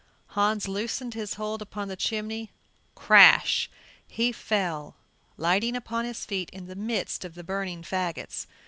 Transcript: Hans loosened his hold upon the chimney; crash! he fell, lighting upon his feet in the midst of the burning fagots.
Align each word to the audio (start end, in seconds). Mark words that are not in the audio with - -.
Hans 0.29 0.67
loosened 0.67 1.13
his 1.13 1.35
hold 1.35 1.61
upon 1.61 1.87
the 1.87 1.95
chimney; 1.95 2.51
crash! 2.95 3.69
he 4.07 4.31
fell, 4.31 4.95
lighting 5.37 5.75
upon 5.75 6.05
his 6.05 6.25
feet 6.25 6.49
in 6.49 6.65
the 6.65 6.75
midst 6.75 7.23
of 7.23 7.35
the 7.35 7.43
burning 7.43 7.83
fagots. 7.83 8.47